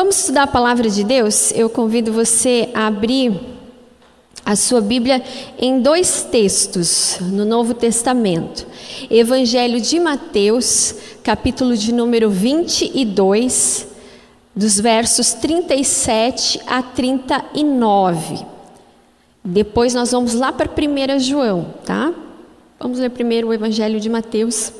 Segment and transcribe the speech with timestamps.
[0.00, 1.50] Vamos estudar a palavra de Deus?
[1.50, 3.32] Eu convido você a abrir
[4.44, 5.20] a sua Bíblia
[5.58, 8.64] em dois textos no Novo Testamento.
[9.10, 13.88] Evangelho de Mateus, capítulo de número 22,
[14.54, 18.46] dos versos 37 a 39.
[19.44, 22.14] Depois nós vamos lá para 1 João, tá?
[22.78, 24.72] Vamos ler primeiro o Evangelho de Mateus,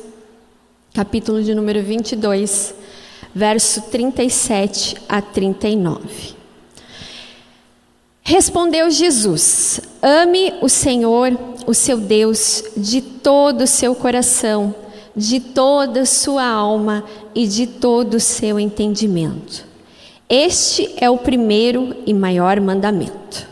[0.93, 2.78] capítulo de número 22,
[3.33, 6.35] verso 37 a 39.
[8.21, 14.75] Respondeu Jesus: Ame o Senhor, o seu Deus, de todo o seu coração,
[15.15, 17.03] de toda a sua alma
[17.33, 19.65] e de todo o seu entendimento.
[20.29, 23.47] Este é o primeiro e maior mandamento.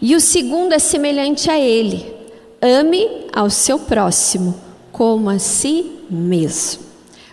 [0.00, 2.14] E o segundo é semelhante a ele:
[2.62, 4.54] ame ao seu próximo
[4.92, 6.84] como a si mesmo.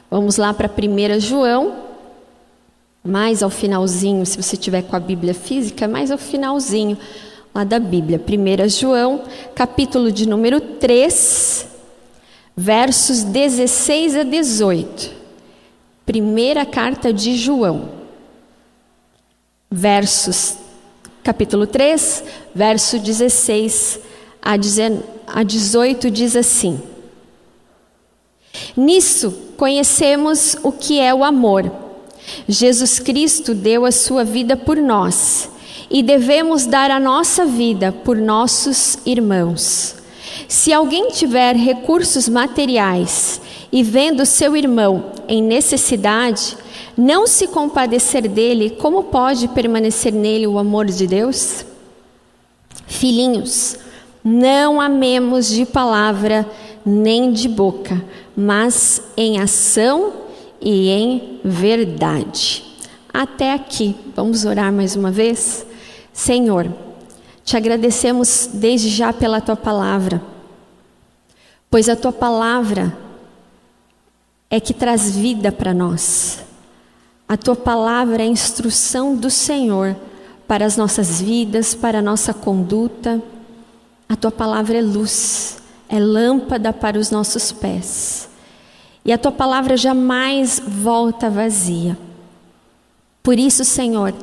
[0.09, 1.80] Vamos lá para 1 João,
[3.03, 6.97] mais ao finalzinho, se você tiver com a Bíblia física, mais ao finalzinho
[7.53, 8.19] lá da Bíblia.
[8.19, 9.23] 1 João,
[9.55, 11.67] capítulo de número 3,
[12.55, 15.21] versos 16 a 18.
[16.05, 17.89] Primeira carta de João,
[19.69, 20.57] versos,
[21.23, 23.99] capítulo 3, verso 16
[24.41, 26.81] a 18, diz assim:
[28.75, 31.90] Nisso conhecemos o que é o amor.
[32.47, 35.49] Jesus Cristo deu a sua vida por nós
[35.89, 39.95] e devemos dar a nossa vida por nossos irmãos.
[40.47, 43.41] Se alguém tiver recursos materiais
[43.71, 46.57] e vendo seu irmão em necessidade,
[46.97, 51.65] não se compadecer dele, como pode permanecer nele o amor de Deus?
[52.85, 53.77] Filhinhos,
[54.23, 56.47] não amemos de palavra
[56.85, 58.03] nem de boca,
[58.35, 60.13] mas em ação
[60.61, 62.63] e em verdade.
[63.13, 65.65] Até aqui, vamos orar mais uma vez?
[66.13, 66.71] Senhor,
[67.43, 70.21] te agradecemos desde já pela tua palavra,
[71.69, 72.95] pois a tua palavra
[74.49, 76.43] é que traz vida para nós.
[77.27, 79.95] A tua palavra é a instrução do Senhor
[80.47, 83.21] para as nossas vidas, para a nossa conduta.
[84.09, 85.57] A tua palavra é luz,
[85.87, 88.30] é lâmpada para os nossos pés.
[89.03, 91.97] E a tua palavra jamais volta vazia.
[93.23, 94.13] Por isso, Senhor,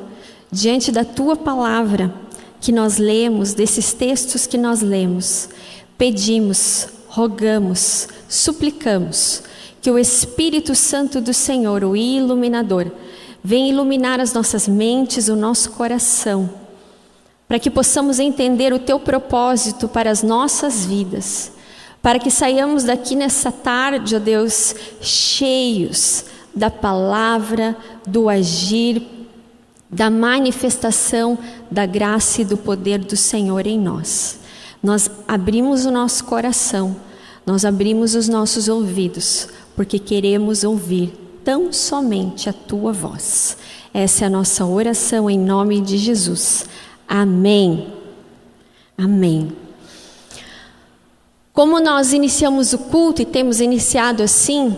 [0.51, 2.13] diante da tua palavra
[2.61, 5.49] que nós lemos, desses textos que nós lemos,
[5.97, 9.43] pedimos, rogamos, suplicamos
[9.81, 12.91] que o Espírito Santo do Senhor, o iluminador,
[13.43, 16.49] venha iluminar as nossas mentes, o nosso coração,
[17.47, 21.53] para que possamos entender o teu propósito para as nossas vidas
[22.01, 27.75] para que saiamos daqui nessa tarde, ó Deus, cheios da palavra,
[28.07, 29.01] do agir,
[29.89, 31.37] da manifestação
[31.69, 34.39] da graça e do poder do Senhor em nós.
[34.81, 36.95] Nós abrimos o nosso coração,
[37.45, 43.57] nós abrimos os nossos ouvidos, porque queremos ouvir tão somente a tua voz.
[43.93, 46.65] Essa é a nossa oração em nome de Jesus.
[47.07, 47.87] Amém.
[48.97, 49.68] Amém.
[51.59, 54.77] Como nós iniciamos o culto e temos iniciado assim,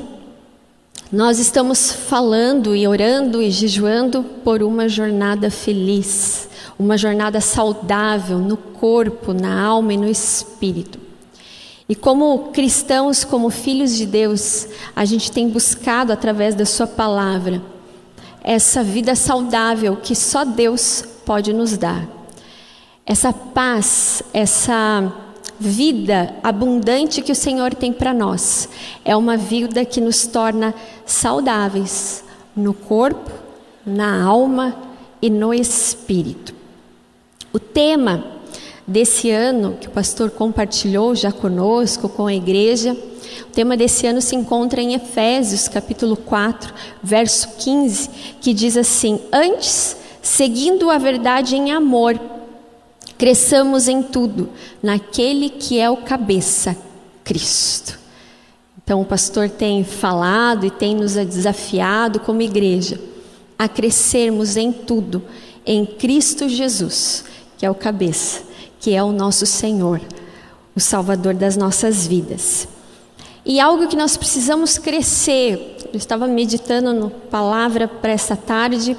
[1.12, 6.50] nós estamos falando e orando e jejuando por uma jornada feliz,
[6.80, 10.98] uma jornada saudável no corpo, na alma e no espírito.
[11.88, 17.62] E como cristãos, como filhos de Deus, a gente tem buscado através da Sua palavra
[18.44, 22.08] essa vida saudável que só Deus pode nos dar.
[23.06, 25.30] Essa paz, essa
[25.62, 28.68] vida abundante que o Senhor tem para nós.
[29.06, 30.74] É uma vida que nos torna
[31.06, 32.24] saudáveis
[32.56, 33.30] no corpo,
[33.86, 34.76] na alma
[35.22, 36.56] e no espírito.
[37.54, 38.26] O tema
[38.88, 42.98] desse ano que o pastor compartilhou já conosco, com a igreja,
[43.44, 46.74] o tema desse ano se encontra em Efésios, capítulo 4,
[47.04, 48.10] verso 15,
[48.42, 52.20] que diz assim: Antes, seguindo a verdade em amor,
[53.22, 54.50] cresçamos em tudo
[54.82, 56.76] naquele que é o cabeça,
[57.24, 58.00] Cristo.
[58.84, 63.00] Então, o pastor tem falado e tem nos desafiado como igreja
[63.60, 65.22] a crescermos em tudo
[65.64, 67.24] em Cristo Jesus,
[67.60, 68.42] que é o cabeça,
[68.80, 70.02] que é o nosso Senhor,
[70.76, 72.68] o Salvador das nossas vidas.
[73.46, 78.98] E algo que nós precisamos crescer, eu estava meditando na palavra para essa tarde,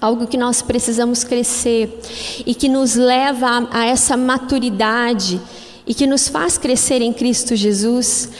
[0.00, 2.00] algo que nós precisamos crescer
[2.44, 5.40] e que nos leva a, a, essa maturidade
[5.86, 8.30] e que nos faz crescer em Cristo Jesus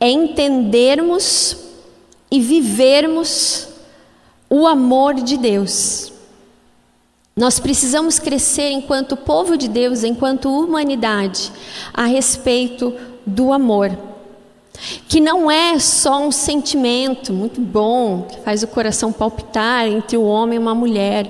[0.00, 1.56] é entendermos
[2.30, 3.68] e vivermos
[4.48, 6.12] o amor de Deus.
[7.36, 11.52] Nós precisamos crescer enquanto povo de Deus, enquanto humanidade,
[11.92, 12.92] a respeito
[13.24, 14.07] do amor.
[15.08, 20.24] Que não é só um sentimento muito bom, que faz o coração palpitar entre o
[20.24, 21.28] homem e uma mulher,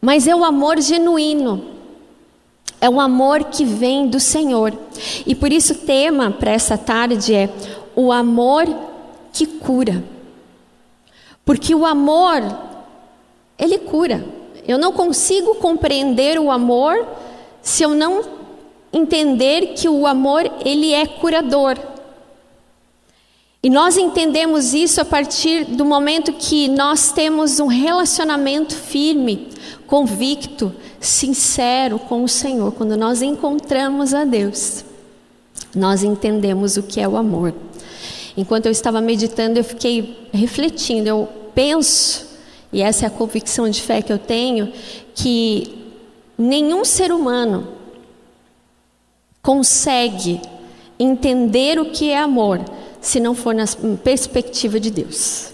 [0.00, 1.64] mas é o amor genuíno,
[2.80, 4.74] é o amor que vem do Senhor.
[5.26, 7.48] E por isso o tema para essa tarde é
[7.96, 8.66] o amor
[9.32, 10.04] que cura.
[11.44, 12.42] Porque o amor,
[13.58, 14.24] ele cura.
[14.66, 17.06] Eu não consigo compreender o amor
[17.62, 18.22] se eu não
[18.92, 21.78] entender que o amor, ele é curador.
[23.64, 29.48] E nós entendemos isso a partir do momento que nós temos um relacionamento firme,
[29.86, 30.70] convicto,
[31.00, 32.72] sincero com o Senhor.
[32.72, 34.84] Quando nós encontramos a Deus,
[35.74, 37.54] nós entendemos o que é o amor.
[38.36, 42.26] Enquanto eu estava meditando, eu fiquei refletindo, eu penso,
[42.70, 44.70] e essa é a convicção de fé que eu tenho,
[45.14, 45.74] que
[46.36, 47.68] nenhum ser humano
[49.40, 50.38] consegue
[50.98, 52.60] entender o que é amor
[53.04, 53.64] se não for na
[54.02, 55.52] perspectiva de Deus.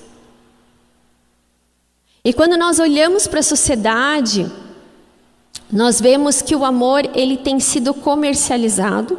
[2.24, 4.50] E quando nós olhamos para a sociedade,
[5.72, 9.18] nós vemos que o amor ele tem sido comercializado,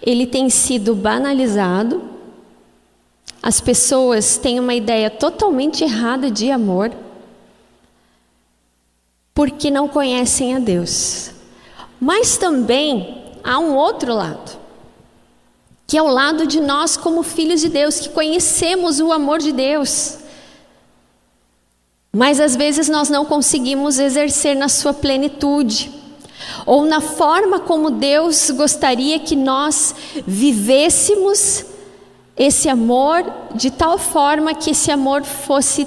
[0.00, 2.02] ele tem sido banalizado.
[3.42, 6.92] As pessoas têm uma ideia totalmente errada de amor
[9.34, 11.32] porque não conhecem a Deus.
[11.98, 14.63] Mas também há um outro lado
[15.86, 19.52] que é o lado de nós como filhos de Deus, que conhecemos o amor de
[19.52, 20.18] Deus.
[22.12, 25.90] Mas às vezes nós não conseguimos exercer na sua plenitude,
[26.64, 29.94] ou na forma como Deus gostaria que nós
[30.26, 31.64] vivêssemos
[32.36, 35.86] esse amor, de tal forma que esse amor fosse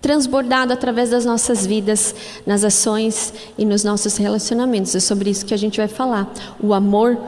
[0.00, 2.14] transbordado através das nossas vidas,
[2.46, 4.94] nas ações e nos nossos relacionamentos.
[4.94, 6.30] É sobre isso que a gente vai falar.
[6.60, 7.18] O amor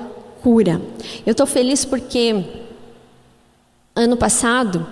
[0.43, 0.81] cura.
[1.27, 2.45] Eu estou feliz porque
[3.95, 4.87] ano passado,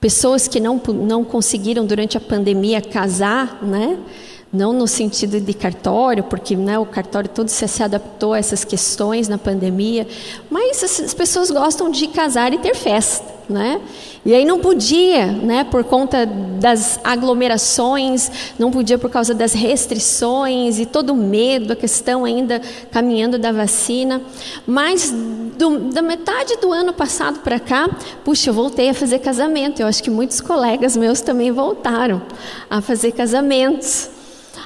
[0.00, 3.98] pessoas que não, não conseguiram durante a pandemia casar, né?
[4.52, 8.64] Não no sentido de cartório, porque né, o cartório todo se, se adaptou a essas
[8.64, 10.06] questões na pandemia,
[10.50, 13.38] mas as pessoas gostam de casar e ter festa.
[13.48, 13.80] Né?
[14.26, 20.78] E aí não podia, né, por conta das aglomerações, não podia por causa das restrições
[20.78, 22.60] e todo o medo, a questão ainda
[22.90, 24.20] caminhando da vacina.
[24.66, 27.88] Mas do, da metade do ano passado para cá,
[28.22, 29.80] puxa, eu voltei a fazer casamento.
[29.80, 32.20] Eu acho que muitos colegas meus também voltaram
[32.68, 34.17] a fazer casamentos.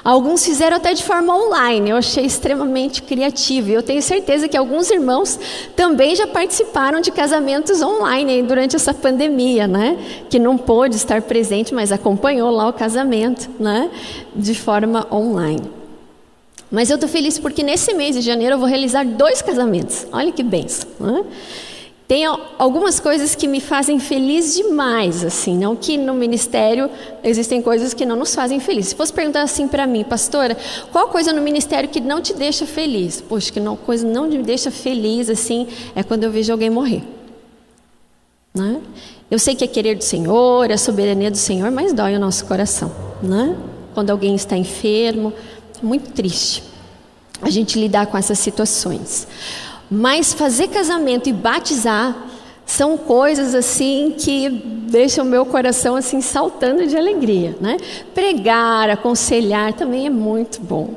[0.03, 3.69] Alguns fizeram até de forma online, eu achei extremamente criativo.
[3.69, 5.39] E eu tenho certeza que alguns irmãos
[5.77, 9.97] também já participaram de casamentos online durante essa pandemia, né?
[10.29, 13.89] Que não pôde estar presente, mas acompanhou lá o casamento, né?
[14.35, 15.71] De forma online.
[16.69, 20.05] Mas eu estou feliz porque nesse mês de janeiro eu vou realizar dois casamentos.
[20.11, 20.89] Olha que benção.
[20.99, 21.23] Né?
[22.07, 22.25] Tem
[22.59, 26.89] algumas coisas que me fazem feliz demais, assim, não que no ministério
[27.23, 28.87] existem coisas que não nos fazem feliz.
[28.87, 30.57] Se fosse perguntar assim para mim, pastora,
[30.91, 33.21] qual coisa no ministério que não te deixa feliz?
[33.21, 37.03] Poxa, que não coisa não me deixa feliz assim é quando eu vejo alguém morrer.
[38.53, 38.81] Né?
[39.31, 42.45] Eu sei que é querer do Senhor, é soberania do Senhor, mas dói o nosso
[42.45, 42.91] coração,
[43.21, 43.55] né?
[43.93, 45.33] Quando alguém está enfermo,
[45.81, 46.63] é muito triste
[47.41, 49.27] a gente lidar com essas situações.
[49.89, 52.15] Mas fazer casamento e batizar
[52.65, 57.77] são coisas assim que deixam o meu coração assim saltando de alegria, né?
[58.13, 60.95] Pregar, aconselhar também é muito bom.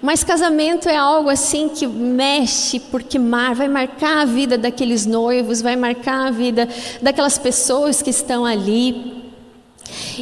[0.00, 5.62] Mas casamento é algo assim que mexe, porque mar, vai marcar a vida daqueles noivos,
[5.62, 6.68] vai marcar a vida
[7.00, 9.23] daquelas pessoas que estão ali.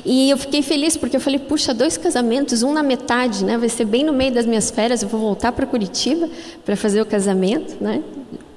[0.05, 3.57] E eu fiquei feliz porque eu falei, puxa, dois casamentos, um na metade, né?
[3.57, 6.29] Vai ser bem no meio das minhas férias, eu vou voltar para Curitiba
[6.65, 8.03] para fazer o casamento, né?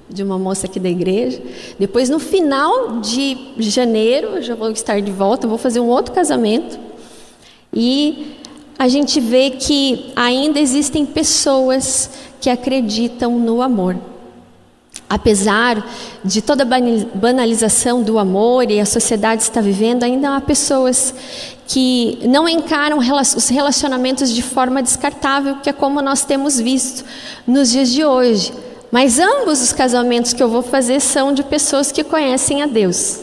[0.08, 1.42] De uma moça aqui da igreja.
[1.78, 6.14] Depois, no final de janeiro, eu já vou estar de volta, vou fazer um outro
[6.14, 6.78] casamento.
[7.72, 8.36] E
[8.78, 12.10] a gente vê que ainda existem pessoas
[12.40, 13.96] que acreditam no amor.
[15.08, 15.88] Apesar
[16.24, 16.66] de toda a
[17.14, 21.14] banalização do amor e a sociedade está vivendo, ainda há pessoas
[21.68, 27.04] que não encaram os relacionamentos de forma descartável, que é como nós temos visto
[27.46, 28.52] nos dias de hoje.
[28.90, 33.20] Mas ambos os casamentos que eu vou fazer são de pessoas que conhecem a Deus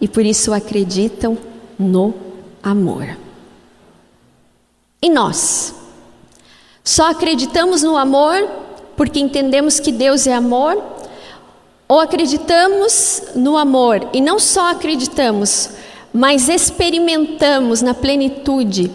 [0.00, 1.38] e por isso acreditam
[1.78, 2.12] no
[2.62, 3.16] amor.
[5.00, 5.74] E nós?
[6.84, 8.48] Só acreditamos no amor
[8.96, 10.91] porque entendemos que Deus é amor
[11.88, 15.70] ou acreditamos no amor e não só acreditamos,
[16.12, 18.90] mas experimentamos na plenitude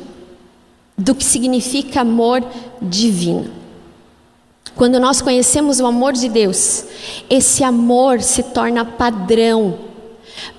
[0.98, 2.44] do que significa amor
[2.82, 3.52] divino.
[4.76, 6.86] Quando nós conhecemos o amor de Deus,
[7.30, 9.80] esse amor se torna padrão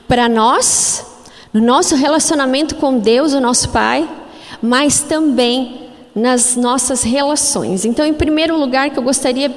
[0.09, 1.07] para nós,
[1.53, 4.09] no nosso relacionamento com Deus, o nosso Pai,
[4.61, 7.85] mas também nas nossas relações.
[7.85, 9.55] Então, em primeiro lugar, que eu gostaria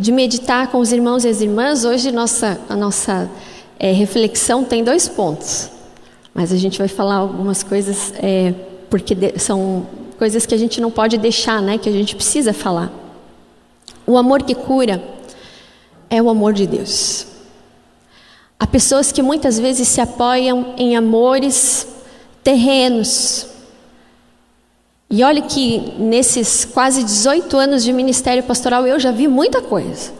[0.00, 3.30] de meditar com os irmãos e as irmãs, hoje nossa, a nossa
[3.78, 5.70] é, reflexão tem dois pontos,
[6.32, 8.54] mas a gente vai falar algumas coisas, é,
[8.88, 9.86] porque de, são
[10.18, 12.90] coisas que a gente não pode deixar, né, que a gente precisa falar.
[14.06, 15.02] O amor que cura
[16.08, 17.26] é o amor de Deus.
[18.58, 21.86] Há pessoas que muitas vezes se apoiam em amores
[22.42, 23.48] terrenos.
[25.12, 30.12] E olha que nesses quase 18 anos de ministério pastoral eu já vi muita coisa.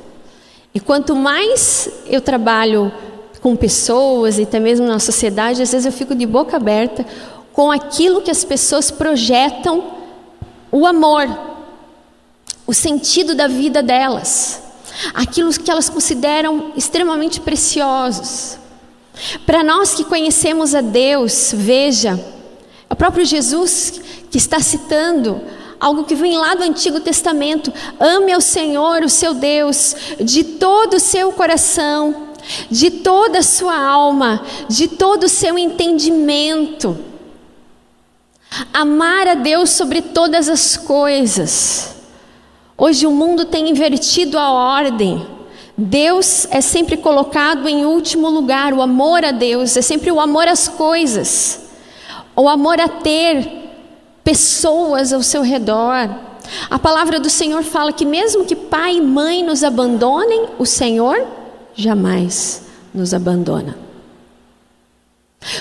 [0.74, 2.92] E quanto mais eu trabalho
[3.40, 7.06] com pessoas e até mesmo na sociedade, às vezes eu fico de boca aberta
[7.52, 9.92] com aquilo que as pessoas projetam
[10.72, 11.28] o amor,
[12.66, 14.60] o sentido da vida delas,
[15.14, 18.58] aquilo que elas consideram extremamente preciosos.
[19.46, 22.18] Para nós que conhecemos a Deus, veja,
[22.90, 25.40] o próprio Jesus que está citando
[25.80, 30.94] algo que vem lá do Antigo Testamento: ame ao Senhor, o seu Deus, de todo
[30.94, 32.28] o seu coração,
[32.70, 36.98] de toda a sua alma, de todo o seu entendimento.
[38.72, 41.94] Amar a Deus sobre todas as coisas.
[42.76, 45.26] Hoje o mundo tem invertido a ordem.
[45.76, 50.46] Deus é sempre colocado em último lugar, o amor a Deus é sempre o amor
[50.46, 51.69] às coisas,
[52.34, 53.60] o amor a ter
[54.24, 56.08] pessoas ao seu redor.
[56.68, 61.26] A palavra do Senhor fala que mesmo que pai e mãe nos abandonem, o Senhor
[61.74, 63.76] jamais nos abandona.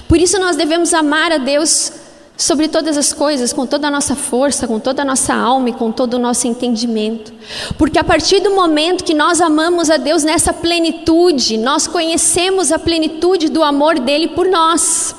[0.08, 1.94] Por isso nós devemos amar a Deus
[2.40, 5.74] sobre todas as coisas, com toda a nossa força, com toda a nossa alma e
[5.74, 7.34] com todo o nosso entendimento.
[7.78, 12.80] Porque a partir do momento que nós amamos a Deus nessa plenitude, nós conhecemos a
[12.80, 15.14] plenitude do amor dele por nós.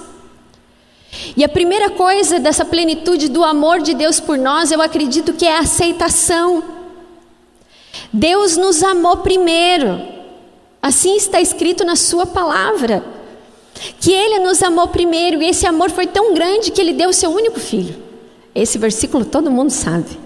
[1.36, 5.46] E a primeira coisa dessa plenitude do amor de Deus por nós, eu acredito que
[5.46, 6.62] é a aceitação.
[8.12, 10.00] Deus nos amou primeiro.
[10.82, 13.04] Assim está escrito na Sua palavra.
[14.00, 17.14] Que Ele nos amou primeiro, e esse amor foi tão grande que Ele deu o
[17.14, 17.96] seu único filho.
[18.54, 20.18] Esse versículo todo mundo sabe.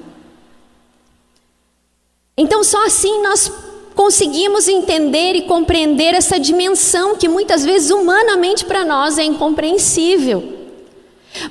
[2.37, 3.51] Então, só assim nós
[3.95, 10.54] conseguimos entender e compreender essa dimensão que muitas vezes humanamente para nós é incompreensível.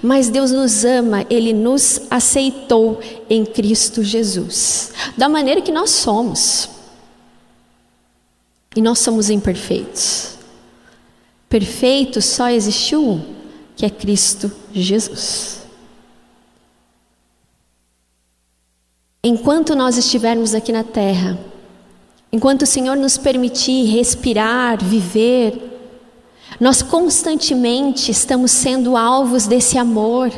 [0.02, 3.00] Mas Deus nos ama, Ele nos aceitou
[3.30, 6.70] em Cristo Jesus, da maneira que nós somos.
[8.76, 10.38] E nós somos imperfeitos.
[11.50, 13.36] Perfeito só existiu um,
[13.76, 15.62] que é Cristo Jesus.
[19.24, 21.40] Enquanto nós estivermos aqui na terra,
[22.32, 25.73] enquanto o Senhor nos permitir respirar, viver,
[26.60, 30.32] nós constantemente estamos sendo alvos desse amor,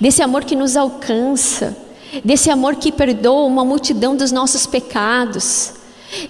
[0.00, 1.76] desse amor que nos alcança,
[2.24, 5.74] desse amor que perdoa uma multidão dos nossos pecados,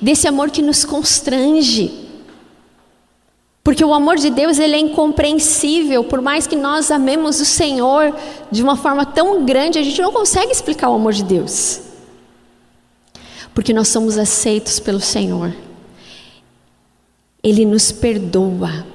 [0.01, 2.09] desse amor que nos constrange.
[3.63, 8.15] Porque o amor de Deus ele é incompreensível, por mais que nós amemos o Senhor
[8.51, 11.81] de uma forma tão grande, a gente não consegue explicar o amor de Deus.
[13.55, 15.55] Porque nós somos aceitos pelo Senhor.
[17.43, 18.87] Ele nos perdoa.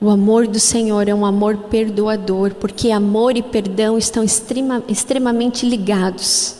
[0.00, 5.68] O amor do Senhor é um amor perdoador, porque amor e perdão estão extrema, extremamente
[5.68, 6.56] ligados.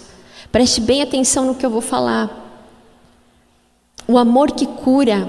[0.51, 2.47] Preste bem atenção no que eu vou falar.
[4.09, 5.29] O amor que cura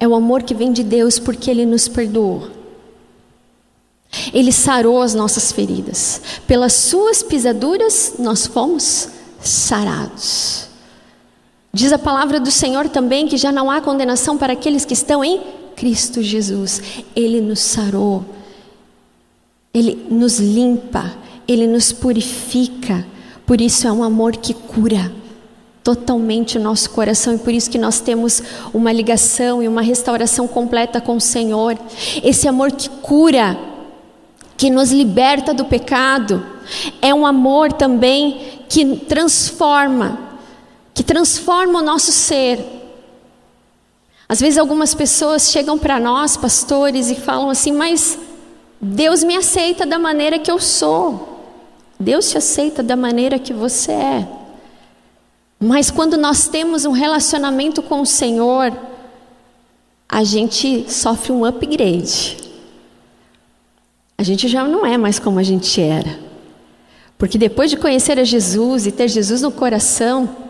[0.00, 2.48] é o amor que vem de Deus porque Ele nos perdoou.
[4.32, 6.20] Ele sarou as nossas feridas.
[6.46, 10.67] Pelas suas pisaduras nós fomos sarados.
[11.72, 15.24] Diz a palavra do Senhor também que já não há condenação para aqueles que estão
[15.24, 15.40] em
[15.76, 16.82] Cristo Jesus.
[17.14, 18.24] Ele nos sarou.
[19.72, 21.12] Ele nos limpa,
[21.46, 23.06] ele nos purifica.
[23.46, 25.12] Por isso é um amor que cura
[25.88, 28.42] totalmente o nosso coração e por isso que nós temos
[28.74, 31.78] uma ligação e uma restauração completa com o Senhor.
[32.22, 33.58] Esse amor que cura,
[34.54, 36.44] que nos liberta do pecado,
[37.00, 40.18] é um amor também que transforma,
[40.98, 42.58] que transforma o nosso ser.
[44.28, 48.18] Às vezes algumas pessoas chegam para nós, pastores, e falam assim: "Mas
[48.80, 51.44] Deus me aceita da maneira que eu sou.
[52.00, 54.28] Deus te aceita da maneira que você é."
[55.60, 58.76] Mas quando nós temos um relacionamento com o Senhor,
[60.08, 62.38] a gente sofre um upgrade.
[64.20, 66.18] a gente já não é mais como a gente era.
[67.16, 70.47] Porque depois de conhecer a Jesus e ter Jesus no coração,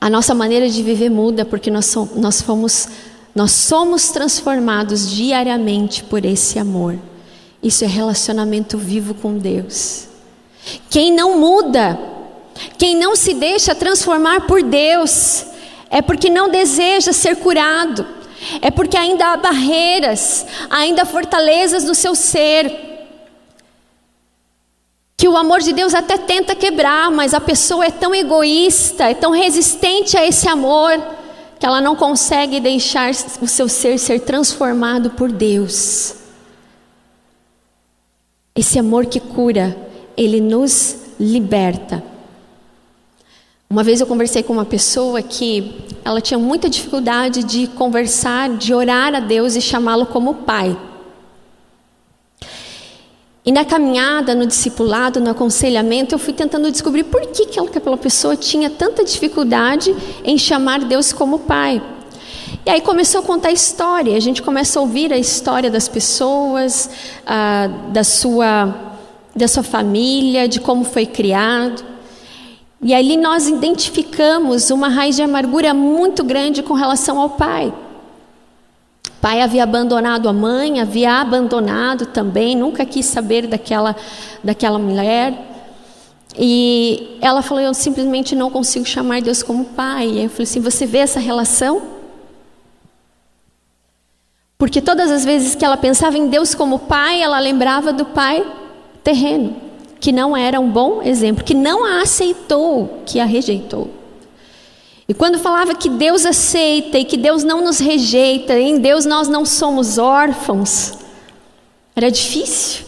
[0.00, 2.88] a nossa maneira de viver muda, porque nós, somos, nós, fomos,
[3.34, 6.98] nós somos transformados diariamente por esse amor.
[7.62, 10.08] Isso é relacionamento vivo com Deus.
[10.88, 11.98] Quem não muda,
[12.78, 15.44] quem não se deixa transformar por Deus,
[15.90, 18.06] é porque não deseja ser curado,
[18.62, 22.89] é porque ainda há barreiras, ainda há fortalezas no seu ser
[25.20, 29.12] que o amor de Deus até tenta quebrar, mas a pessoa é tão egoísta, é
[29.12, 30.98] tão resistente a esse amor,
[31.58, 33.10] que ela não consegue deixar
[33.42, 36.14] o seu ser ser transformado por Deus.
[38.56, 39.76] Esse amor que cura,
[40.16, 42.02] ele nos liberta.
[43.68, 48.72] Uma vez eu conversei com uma pessoa que ela tinha muita dificuldade de conversar, de
[48.72, 50.74] orar a Deus e chamá-lo como pai.
[53.44, 57.96] E na caminhada, no discipulado, no aconselhamento, eu fui tentando descobrir por que, que aquela
[57.96, 61.82] pessoa tinha tanta dificuldade em chamar Deus como Pai.
[62.66, 65.88] E aí começou a contar a história, a gente começa a ouvir a história das
[65.88, 66.90] pessoas,
[67.26, 68.74] ah, da, sua,
[69.34, 71.82] da sua família, de como foi criado.
[72.82, 77.72] E ali nós identificamos uma raiz de amargura muito grande com relação ao pai
[79.20, 83.94] pai havia abandonado a mãe, havia abandonado também, nunca quis saber daquela,
[84.42, 85.34] daquela mulher.
[86.38, 90.08] E ela falou: Eu simplesmente não consigo chamar Deus como pai.
[90.08, 91.82] E eu falei assim: Você vê essa relação?
[94.56, 98.46] Porque todas as vezes que ela pensava em Deus como pai, ela lembrava do pai
[99.02, 99.56] terreno,
[99.98, 103.99] que não era um bom exemplo, que não a aceitou, que a rejeitou.
[105.10, 109.26] E quando falava que Deus aceita e que Deus não nos rejeita, em Deus nós
[109.26, 110.92] não somos órfãos,
[111.96, 112.84] era difícil.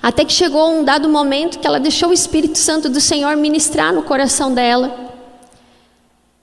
[0.00, 3.92] Até que chegou um dado momento que ela deixou o Espírito Santo do Senhor ministrar
[3.92, 5.12] no coração dela.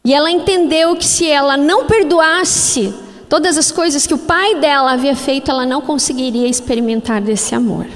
[0.04, 2.94] E ela entendeu que se ela não perdoasse
[3.30, 7.88] todas as coisas que o pai dela havia feito, ela não conseguiria experimentar desse amor.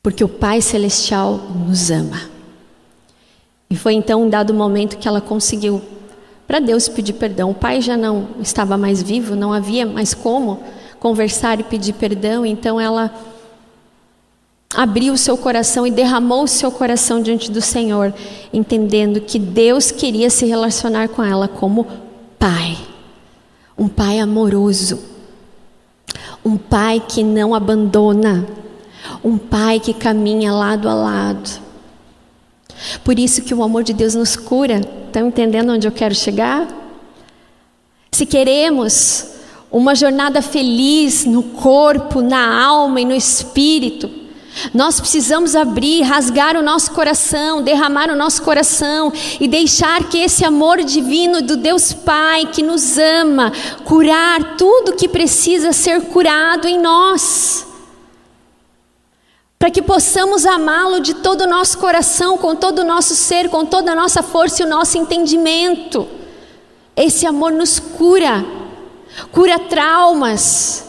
[0.00, 2.33] Porque o Pai Celestial nos ama.
[3.70, 5.82] E foi então um dado momento que ela conseguiu
[6.46, 7.50] para Deus pedir perdão.
[7.50, 10.62] O pai já não estava mais vivo, não havia mais como
[11.00, 13.12] conversar e pedir perdão, então ela
[14.74, 18.12] abriu o seu coração e derramou o seu coração diante do Senhor,
[18.52, 21.86] entendendo que Deus queria se relacionar com ela como
[22.38, 22.76] pai.
[23.76, 25.00] Um pai amoroso.
[26.44, 28.46] Um pai que não abandona.
[29.22, 31.63] Um pai que caminha lado a lado
[33.02, 34.80] por isso que o amor de Deus nos cura.
[35.06, 36.66] Estão entendendo onde eu quero chegar?
[38.12, 39.26] Se queremos
[39.70, 44.08] uma jornada feliz no corpo, na alma e no espírito,
[44.72, 50.44] nós precisamos abrir, rasgar o nosso coração, derramar o nosso coração e deixar que esse
[50.44, 53.52] amor divino do Deus Pai que nos ama,
[53.84, 57.73] curar tudo que precisa ser curado em nós
[59.64, 63.64] para que possamos amá-lo de todo o nosso coração, com todo o nosso ser, com
[63.64, 66.06] toda a nossa força e o nosso entendimento.
[66.94, 68.44] Esse amor nos cura,
[69.32, 70.84] cura traumas,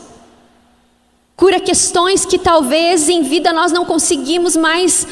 [1.38, 5.08] cura questões que talvez em vida nós não conseguimos mais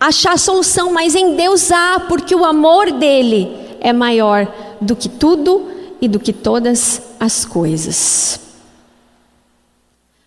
[0.00, 5.70] achar solução, mas em Deus há, porque o amor dele é maior do que tudo
[6.00, 8.40] e do que todas as coisas.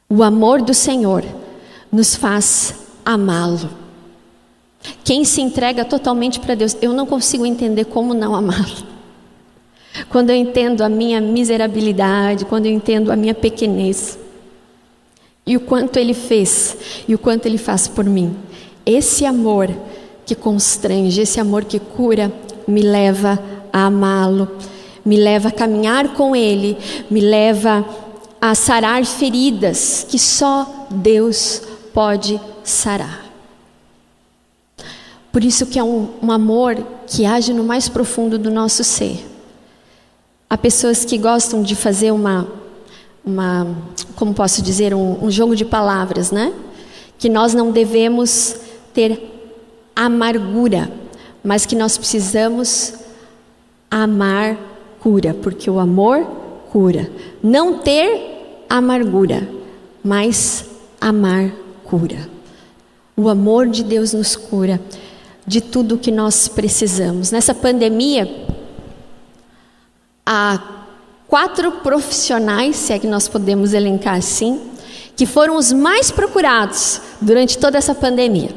[0.08, 1.41] O amor do Senhor
[1.92, 2.76] nos faz
[3.06, 3.70] amá-lo.
[5.04, 8.92] Quem se entrega totalmente para Deus, eu não consigo entender como não amá-lo.
[10.10, 14.18] Quando eu entendo a minha miserabilidade, quando eu entendo a minha pequenez,
[15.46, 18.36] e o quanto Ele fez, e o quanto Ele faz por mim,
[18.86, 19.70] esse amor
[20.26, 22.32] que constrange, esse amor que cura,
[22.68, 23.38] me leva
[23.74, 24.48] a amá-lo,
[25.04, 26.78] me leva a caminhar com Ele,
[27.10, 27.86] me leva
[28.40, 33.26] a sarar feridas que só Deus pode sarar.
[35.32, 36.76] Por isso que é um, um amor
[37.08, 39.26] que age no mais profundo do nosso ser.
[40.50, 42.48] Há pessoas que gostam de fazer uma,
[43.24, 43.66] uma
[44.16, 46.54] como posso dizer, um, um jogo de palavras, né?
[47.18, 48.58] Que nós não devemos
[48.94, 49.30] ter
[49.96, 50.92] amargura,
[51.42, 52.94] mas que nós precisamos
[53.90, 54.58] amar
[55.00, 56.26] cura, porque o amor
[56.72, 57.10] cura.
[57.42, 59.48] Não ter amargura,
[60.04, 60.66] mas
[61.00, 61.61] amar
[61.92, 62.30] cura.
[63.18, 64.80] O amor de Deus nos cura
[65.46, 67.32] de tudo o que nós precisamos.
[67.32, 68.48] Nessa pandemia,
[70.26, 70.86] há
[71.28, 74.62] quatro profissionais, se é que nós podemos elencar assim,
[75.18, 78.56] que foram os mais procurados durante toda essa pandemia.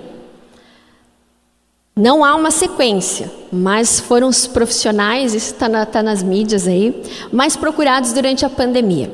[1.96, 7.02] Não há uma sequência, mas foram os profissionais, isso está na, tá nas mídias aí,
[7.32, 9.12] mais procurados durante a pandemia.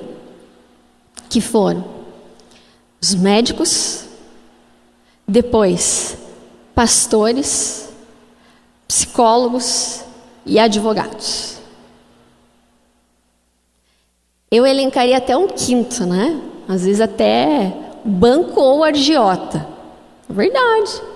[1.30, 1.84] Que foram
[3.00, 4.09] os médicos,
[5.30, 6.16] depois
[6.74, 7.88] pastores,
[8.88, 10.02] psicólogos
[10.44, 11.56] e advogados.
[14.50, 16.40] Eu elencaria até um quinto, né?
[16.68, 17.72] Às vezes até
[18.04, 19.66] banco ou argiota.
[20.28, 21.10] Verdade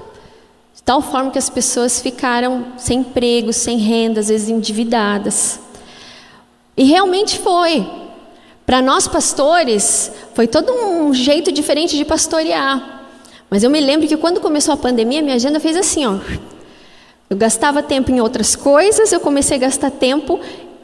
[0.84, 5.58] tal forma que as pessoas ficaram sem emprego, sem renda, às vezes endividadas.
[6.76, 7.86] E realmente foi.
[8.66, 12.93] Para nós pastores, foi todo um jeito diferente de pastorear.
[13.50, 16.18] Mas eu me lembro que quando começou a pandemia, minha agenda fez assim, ó.
[17.28, 20.38] Eu gastava tempo em outras coisas, eu comecei a gastar tempo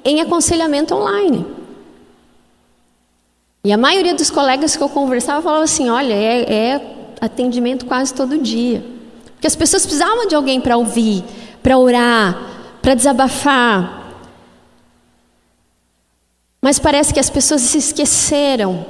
[0.05, 1.45] em aconselhamento online.
[3.63, 8.15] E a maioria dos colegas que eu conversava falava assim: olha, é, é atendimento quase
[8.15, 8.83] todo dia.
[9.35, 11.25] Porque as pessoas precisavam de alguém para ouvir,
[11.63, 12.39] para orar,
[12.81, 14.01] para desabafar.
[16.61, 18.85] Mas parece que as pessoas se esqueceram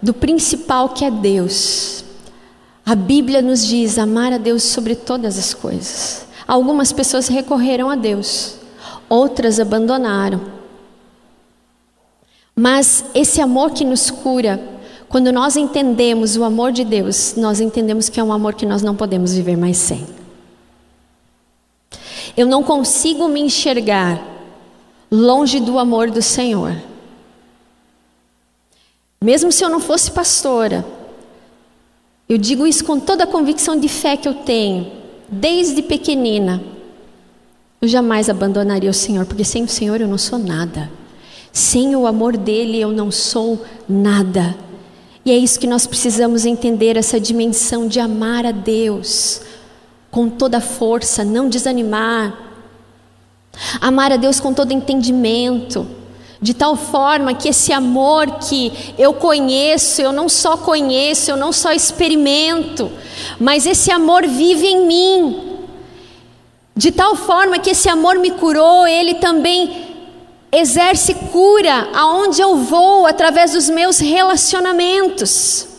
[0.00, 2.03] do principal que é Deus.
[2.86, 6.26] A Bíblia nos diz amar a Deus sobre todas as coisas.
[6.46, 8.56] Algumas pessoas recorreram a Deus,
[9.08, 10.40] outras abandonaram.
[12.54, 14.62] Mas esse amor que nos cura
[15.08, 18.82] quando nós entendemos o amor de Deus, nós entendemos que é um amor que nós
[18.82, 20.06] não podemos viver mais sem.
[22.36, 24.20] Eu não consigo me enxergar
[25.10, 26.76] longe do amor do Senhor.
[29.22, 30.84] Mesmo se eu não fosse pastora,
[32.28, 34.90] eu digo isso com toda a convicção de fé que eu tenho,
[35.28, 36.62] desde pequenina.
[37.80, 40.90] Eu jamais abandonaria o Senhor, porque sem o Senhor eu não sou nada.
[41.52, 44.56] Sem o amor dele eu não sou nada.
[45.24, 49.42] E é isso que nós precisamos entender essa dimensão de amar a Deus
[50.10, 52.38] com toda a força, não desanimar.
[53.80, 55.86] Amar a Deus com todo entendimento,
[56.40, 61.52] de tal forma que esse amor que eu conheço, eu não só conheço, eu não
[61.52, 62.90] só experimento,
[63.38, 65.58] mas esse amor vive em mim.
[66.76, 69.84] De tal forma que esse amor me curou, ele também
[70.50, 75.73] exerce cura aonde eu vou através dos meus relacionamentos.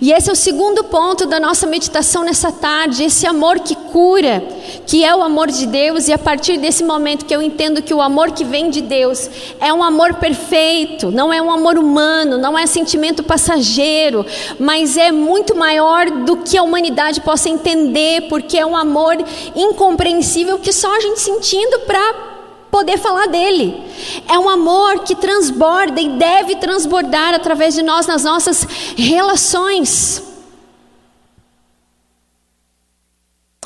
[0.00, 4.42] E esse é o segundo ponto da nossa meditação nessa tarde, esse amor que cura,
[4.86, 7.92] que é o amor de Deus, e a partir desse momento que eu entendo que
[7.92, 9.28] o amor que vem de Deus
[9.60, 14.24] é um amor perfeito, não é um amor humano, não é sentimento passageiro,
[14.58, 19.16] mas é muito maior do que a humanidade possa entender, porque é um amor
[19.54, 22.37] incompreensível que só a gente sentindo para
[22.70, 23.82] poder falar dele.
[24.28, 28.62] É um amor que transborda e deve transbordar através de nós nas nossas
[28.96, 30.22] relações.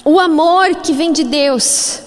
[0.04, 2.02] O amor que vem de Deus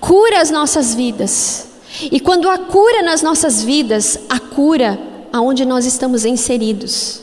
[0.00, 1.68] cura as nossas vidas.
[2.00, 4.98] E quando há cura nas nossas vidas, a cura
[5.32, 7.22] aonde nós estamos inseridos.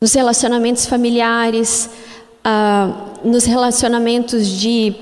[0.00, 1.90] Nos relacionamentos familiares,
[2.44, 2.92] ah,
[3.24, 4.94] nos relacionamentos de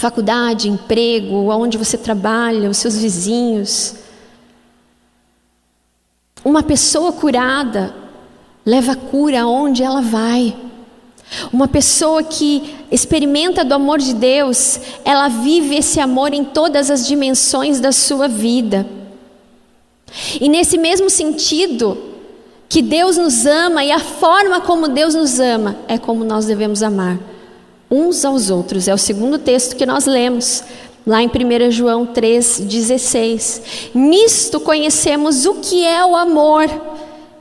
[0.00, 3.94] faculdade, emprego, aonde você trabalha, os seus vizinhos.
[6.42, 7.94] Uma pessoa curada
[8.64, 10.56] leva cura aonde ela vai.
[11.52, 17.06] Uma pessoa que experimenta do amor de Deus, ela vive esse amor em todas as
[17.06, 18.86] dimensões da sua vida.
[20.40, 21.96] E nesse mesmo sentido,
[22.68, 26.82] que Deus nos ama e a forma como Deus nos ama é como nós devemos
[26.82, 27.18] amar
[27.90, 28.86] uns aos outros.
[28.86, 30.62] É o segundo texto que nós lemos,
[31.06, 33.90] lá em 1 João 3,16.
[33.94, 36.68] Nisto conhecemos o que é o amor.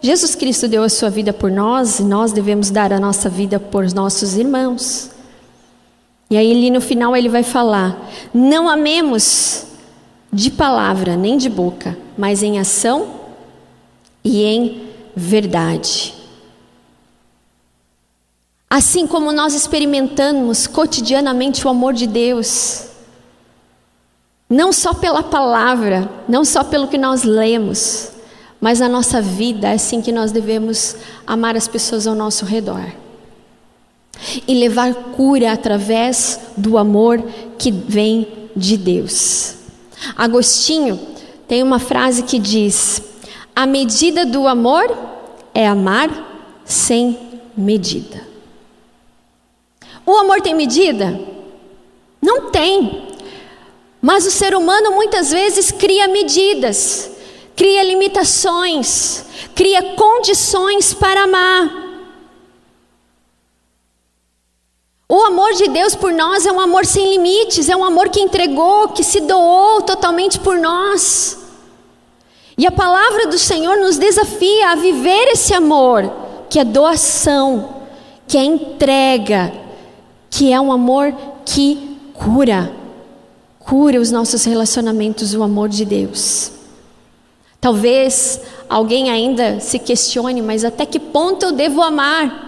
[0.01, 3.59] Jesus Cristo deu a sua vida por nós e nós devemos dar a nossa vida
[3.59, 5.11] por nossos irmãos.
[6.29, 9.65] E aí, ali no final, ele vai falar: Não amemos
[10.31, 13.07] de palavra nem de boca, mas em ação
[14.23, 14.81] e em
[15.15, 16.18] verdade.
[18.69, 22.85] Assim como nós experimentamos cotidianamente o amor de Deus,
[24.47, 28.11] não só pela palavra, não só pelo que nós lemos,
[28.61, 32.93] mas na nossa vida é assim que nós devemos amar as pessoas ao nosso redor
[34.47, 37.23] e levar cura através do amor
[37.57, 39.55] que vem de Deus.
[40.15, 40.99] Agostinho
[41.47, 43.01] tem uma frase que diz:
[43.55, 44.95] A medida do amor
[45.53, 47.17] é amar sem
[47.57, 48.28] medida.
[50.09, 51.19] O amor tem medida?
[52.19, 53.09] Não tem.
[54.01, 57.11] Mas o ser humano muitas vezes cria medidas,
[57.55, 61.69] cria limitações, cria condições para amar.
[65.07, 68.19] O amor de Deus por nós é um amor sem limites, é um amor que
[68.19, 71.37] entregou, que se doou totalmente por nós.
[72.57, 76.11] E a palavra do Senhor nos desafia a viver esse amor,
[76.49, 77.75] que é doação,
[78.27, 79.68] que é entrega,
[80.29, 81.13] que é um amor
[81.45, 82.71] que cura,
[83.59, 86.51] cura os nossos relacionamentos, o amor de Deus.
[87.61, 88.39] Talvez
[88.69, 92.47] alguém ainda se questione, mas até que ponto eu devo amar?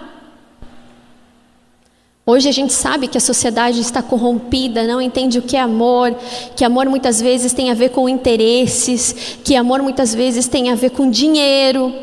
[2.26, 6.16] Hoje a gente sabe que a sociedade está corrompida, não entende o que é amor,
[6.56, 10.76] que amor muitas vezes tem a ver com interesses, que amor muitas vezes tem a
[10.76, 11.94] ver com dinheiro.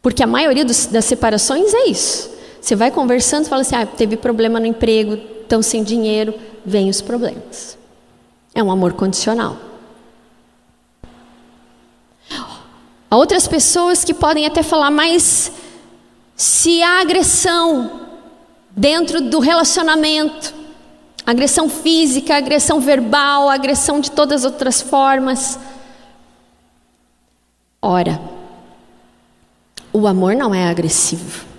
[0.00, 2.31] Porque a maioria dos, das separações é isso.
[2.62, 6.32] Você vai conversando fala assim: ah, teve problema no emprego, estão sem dinheiro,
[6.64, 7.76] vem os problemas.
[8.54, 9.58] É um amor condicional.
[13.10, 15.52] Há outras pessoas que podem até falar, mas
[16.34, 18.00] se há agressão,
[18.70, 20.54] dentro do relacionamento.
[21.24, 25.58] Agressão física, agressão verbal, agressão de todas as outras formas.
[27.80, 28.20] Ora,
[29.92, 31.51] o amor não é agressivo.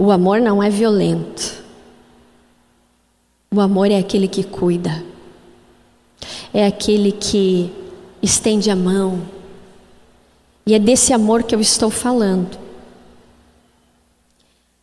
[0.00, 1.62] O amor não é violento.
[3.54, 5.04] O amor é aquele que cuida.
[6.54, 7.70] É aquele que
[8.22, 9.20] estende a mão.
[10.64, 12.58] E é desse amor que eu estou falando.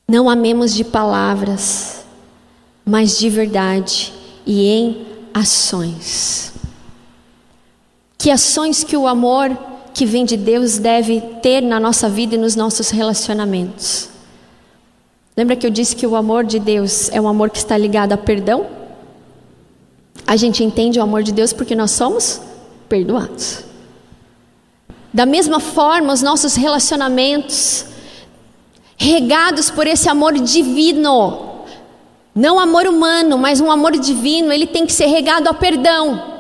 [0.08, 2.06] Não amemos de palavras,
[2.86, 4.13] mas de verdade
[4.45, 6.53] e em ações.
[8.19, 9.49] Que ações que o amor
[9.95, 14.15] que vem de Deus deve ter na nossa vida e nos nossos relacionamentos?
[15.38, 18.12] Lembra que eu disse que o amor de Deus é um amor que está ligado
[18.12, 18.65] a perdão?
[20.26, 22.41] A gente entende o amor de Deus porque nós somos
[22.89, 23.63] perdoados.
[25.13, 27.86] Da mesma forma, os nossos relacionamentos
[28.97, 31.65] regados por esse amor divino.
[32.34, 36.36] Não amor humano, mas um amor divino, ele tem que ser regado a perdão.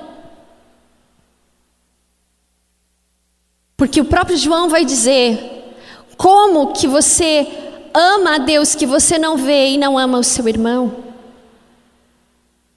[3.77, 5.75] Porque o próprio João vai dizer:
[6.17, 7.66] como que você
[7.97, 11.03] ama a Deus que você não vê e não ama o seu irmão?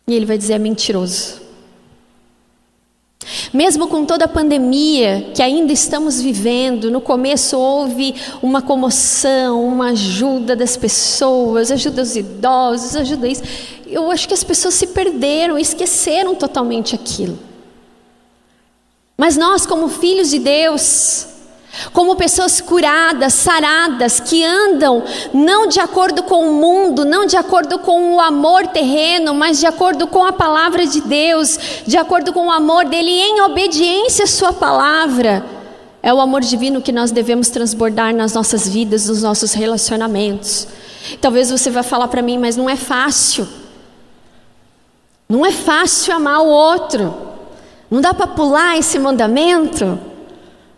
[0.09, 1.40] E ele vai dizer: é mentiroso.
[3.52, 9.90] Mesmo com toda a pandemia que ainda estamos vivendo, no começo houve uma comoção, uma
[9.90, 13.42] ajuda das pessoas, ajuda os idosos, ajuda isso.
[13.87, 17.38] Eu acho que as pessoas se perderam, esqueceram totalmente aquilo.
[19.18, 21.26] Mas nós, como filhos de Deus,
[21.92, 25.02] como pessoas curadas, saradas, que andam
[25.33, 29.66] não de acordo com o mundo, não de acordo com o amor terreno, mas de
[29.66, 34.28] acordo com a palavra de Deus, de acordo com o amor dele, em obediência à
[34.28, 35.44] Sua palavra.
[36.02, 40.66] É o amor divino que nós devemos transbordar nas nossas vidas, nos nossos relacionamentos.
[41.20, 43.46] Talvez você vá falar para mim, mas não é fácil.
[45.28, 47.14] Não é fácil amar o outro.
[47.90, 50.10] Não dá para pular esse mandamento?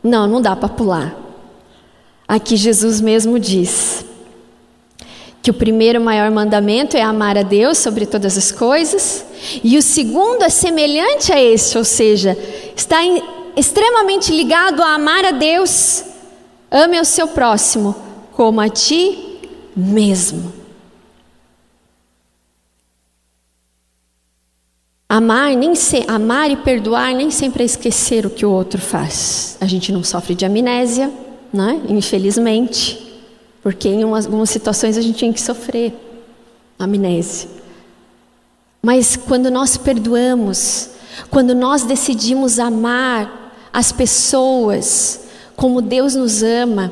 [0.02, 1.16] Não, não dá para pular.
[2.26, 4.04] Aqui Jesus mesmo diz
[5.42, 9.24] que o primeiro maior mandamento é amar a Deus sobre todas as coisas,
[9.62, 12.38] e o segundo é semelhante a esse, ou seja,
[12.76, 13.20] está em,
[13.56, 16.04] extremamente ligado a amar a Deus.
[16.70, 17.94] Ame o seu próximo
[18.32, 19.40] como a ti
[19.76, 20.61] mesmo.
[25.14, 29.58] Amar, nem se, amar e perdoar nem sempre é esquecer o que o outro faz.
[29.60, 31.12] A gente não sofre de amnésia,
[31.52, 31.82] né?
[31.86, 33.20] infelizmente,
[33.62, 35.92] porque em umas, algumas situações a gente tem que sofrer
[36.78, 37.46] amnésia.
[38.80, 40.88] Mas quando nós perdoamos,
[41.28, 46.90] quando nós decidimos amar as pessoas como Deus nos ama,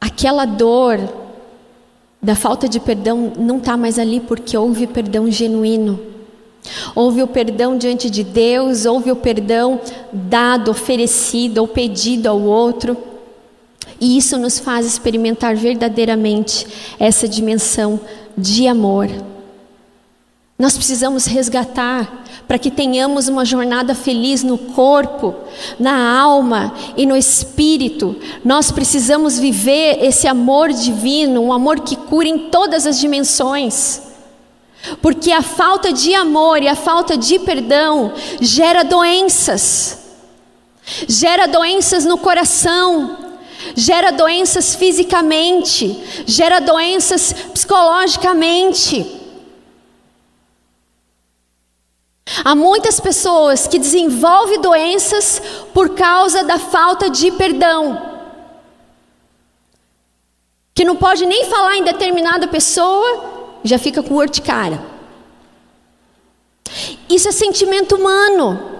[0.00, 0.98] aquela dor
[2.20, 6.10] da falta de perdão não está mais ali porque houve perdão genuíno.
[6.94, 9.80] Houve o perdão diante de Deus, houve o perdão
[10.12, 12.96] dado, oferecido ou pedido ao outro.
[14.00, 16.66] E isso nos faz experimentar verdadeiramente
[16.98, 18.00] essa dimensão
[18.36, 19.08] de amor.
[20.58, 25.34] Nós precisamos resgatar para que tenhamos uma jornada feliz no corpo,
[25.78, 28.14] na alma e no espírito.
[28.44, 34.11] Nós precisamos viver esse amor divino, um amor que cura em todas as dimensões.
[35.00, 39.98] Porque a falta de amor e a falta de perdão gera doenças.
[41.08, 43.16] Gera doenças no coração,
[43.76, 49.20] gera doenças fisicamente, gera doenças psicologicamente.
[52.44, 55.40] Há muitas pessoas que desenvolvem doenças
[55.72, 58.10] por causa da falta de perdão.
[60.74, 63.31] Que não pode nem falar em determinada pessoa,
[63.64, 64.80] já fica com urticária.
[67.08, 68.70] Isso é sentimento humano.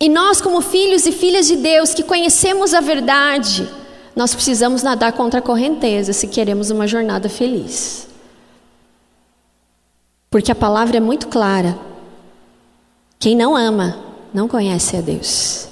[0.00, 3.68] E nós, como filhos e filhas de Deus, que conhecemos a verdade,
[4.14, 8.06] nós precisamos nadar contra a correnteza se queremos uma jornada feliz.
[10.30, 11.78] Porque a palavra é muito clara.
[13.18, 13.98] Quem não ama,
[14.32, 15.68] não conhece a Deus.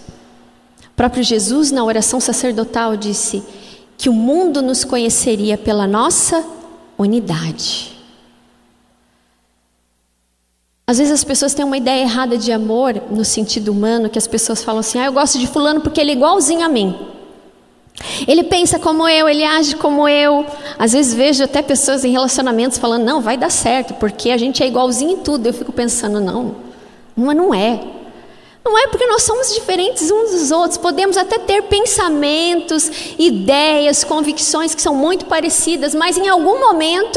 [0.87, 3.45] O próprio Jesus, na oração sacerdotal, disse
[3.97, 6.45] que o mundo nos conheceria pela nossa
[6.99, 7.97] unidade.
[10.89, 14.27] Às vezes as pessoas têm uma ideia errada de amor no sentido humano, que as
[14.27, 16.97] pessoas falam assim: ah, eu gosto de Fulano porque ele é igualzinho a mim.
[18.29, 20.47] Ele pensa como eu, ele age como eu.
[20.79, 24.63] Às vezes vejo até pessoas em relacionamentos falando: não, vai dar certo, porque a gente
[24.63, 25.47] é igualzinho em tudo.
[25.47, 26.55] Eu fico pensando: não,
[27.17, 27.81] mas não é.
[28.67, 30.77] Não é porque nós somos diferentes uns dos outros.
[30.77, 37.17] Podemos até ter pensamentos, ideias, convicções que são muito parecidas, mas em algum momento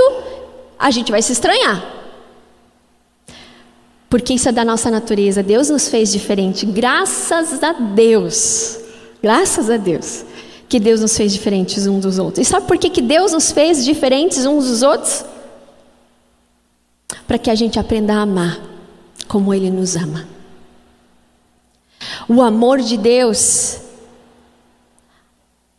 [0.78, 1.84] a gente vai se estranhar.
[4.08, 5.42] Porque isso é da nossa natureza.
[5.42, 6.68] Deus nos fez diferente.
[6.68, 8.78] Graças a Deus.
[9.20, 10.24] Graças a Deus.
[10.68, 12.48] Que Deus nos fez diferentes uns dos outros.
[12.48, 15.26] E sabe por que, Deus nos fez diferentes uns dos outros?
[17.28, 18.62] Para que a gente aprenda a amar
[19.28, 20.39] como Ele nos ama.
[22.30, 23.80] O amor de Deus,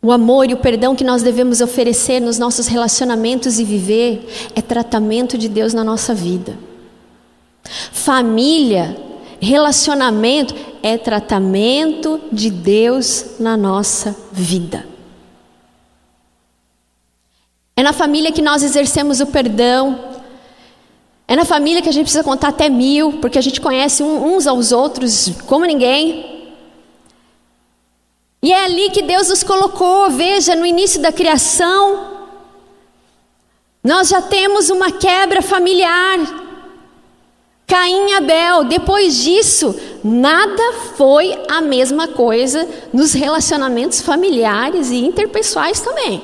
[0.01, 4.61] o amor e o perdão que nós devemos oferecer nos nossos relacionamentos e viver, é
[4.61, 6.59] tratamento de Deus na nossa vida.
[7.63, 8.97] Família,
[9.39, 14.85] relacionamento é tratamento de Deus na nossa vida.
[17.77, 19.97] É na família que nós exercemos o perdão.
[21.27, 24.47] É na família que a gente precisa contar até mil, porque a gente conhece uns
[24.47, 26.30] aos outros como ninguém.
[28.41, 30.09] E é ali que Deus nos colocou.
[30.09, 32.27] Veja, no início da criação,
[33.83, 36.17] nós já temos uma quebra familiar.
[37.67, 45.79] Caim e Abel, depois disso, nada foi a mesma coisa nos relacionamentos familiares e interpessoais
[45.79, 46.21] também.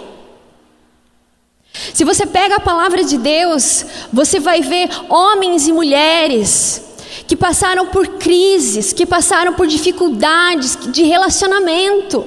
[1.94, 6.87] Se você pega a palavra de Deus, você vai ver homens e mulheres
[7.28, 12.26] que passaram por crises, que passaram por dificuldades de relacionamento.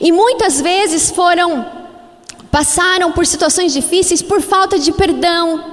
[0.00, 1.78] E muitas vezes foram
[2.50, 5.64] passaram por situações difíceis por falta de perdão,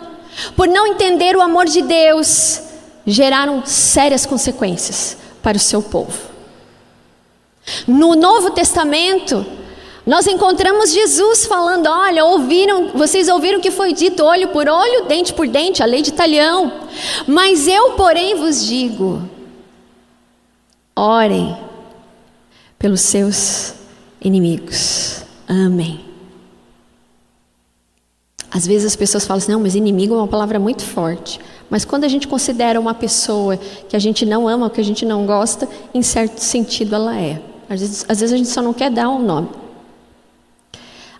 [0.55, 2.61] por não entender o amor de Deus,
[3.05, 6.19] geraram sérias consequências para o seu povo.
[7.87, 9.43] No Novo Testamento,
[10.07, 15.33] nós encontramos Jesus falando: Olha, ouviram, vocês ouviram que foi dito olho por olho, dente
[15.33, 16.71] por dente, a lei de talhão.
[17.27, 19.21] Mas eu, porém, vos digo:
[20.95, 21.57] orem
[22.79, 23.73] pelos seus
[24.21, 25.23] inimigos.
[25.45, 26.05] Amém.
[28.49, 31.37] Às vezes as pessoas falam assim, não, mas inimigo é uma palavra muito forte.
[31.69, 35.05] Mas quando a gente considera uma pessoa que a gente não ama, que a gente
[35.05, 37.41] não gosta, em certo sentido ela é.
[37.69, 39.66] Às vezes, às vezes a gente só não quer dar um nome.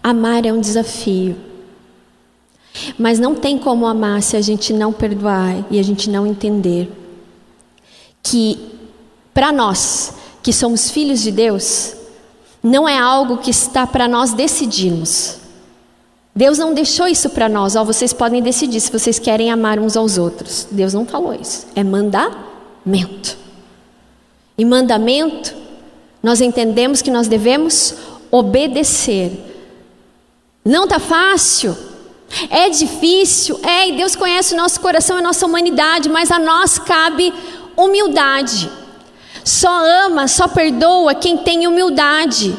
[0.08, 1.36] Amar é um desafio.
[2.98, 6.90] Mas não tem como amar se a gente não perdoar e a gente não entender
[8.24, 8.58] que,
[9.34, 11.94] para nós, que somos filhos de Deus,
[12.64, 15.40] não é algo que está para nós decidirmos.
[16.34, 19.98] Deus não deixou isso para nós, ó, vocês podem decidir se vocês querem amar uns
[19.98, 20.70] aos outros.
[20.72, 21.68] Deus não falou isso.
[21.76, 23.38] É mandamento.
[24.58, 25.54] E mandamento,
[26.24, 27.94] nós entendemos que nós devemos
[28.32, 29.57] obedecer.
[30.68, 31.78] Não está fácil,
[32.50, 36.38] é difícil, é, e Deus conhece o nosso coração e a nossa humanidade, mas a
[36.38, 37.34] nós cabe
[37.76, 38.70] humildade.
[39.46, 39.70] Só
[40.06, 42.54] ama, só perdoa quem tem humildade,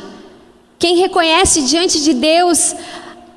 [0.78, 2.74] quem reconhece diante de Deus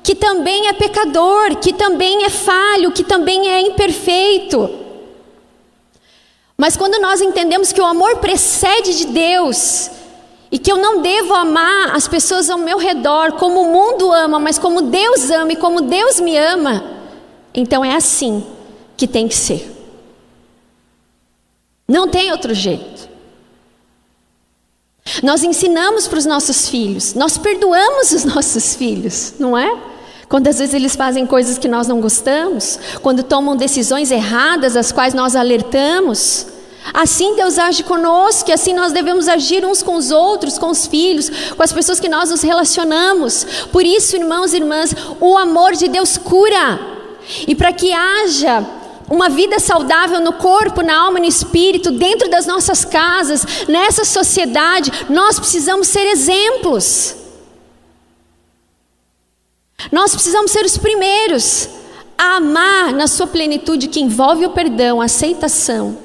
[0.02, 4.68] que também é pecador, que também é falho, que também é imperfeito.
[6.56, 9.90] Mas quando nós entendemos que o amor precede de Deus,
[10.52, 14.38] e que eu não devo amar as pessoas ao meu redor como o mundo ama,
[14.38, 16.84] mas como Deus ama e como Deus me ama,
[17.54, 18.44] então é assim
[18.94, 19.66] que tem que ser.
[21.88, 23.08] Não tem outro jeito.
[25.22, 29.74] Nós ensinamos para os nossos filhos, nós perdoamos os nossos filhos, não é?
[30.28, 34.92] Quando às vezes eles fazem coisas que nós não gostamos, quando tomam decisões erradas, as
[34.92, 36.46] quais nós alertamos.
[36.92, 40.86] Assim Deus age conosco, e assim nós devemos agir uns com os outros, com os
[40.86, 43.44] filhos, com as pessoas que nós nos relacionamos.
[43.70, 46.80] Por isso, irmãos e irmãs, o amor de Deus cura.
[47.46, 48.66] E para que haja
[49.08, 54.90] uma vida saudável no corpo, na alma, no espírito, dentro das nossas casas, nessa sociedade,
[55.08, 57.16] nós precisamos ser exemplos.
[59.90, 61.68] Nós precisamos ser os primeiros
[62.16, 65.98] a amar na sua plenitude, que envolve o perdão, a aceitação.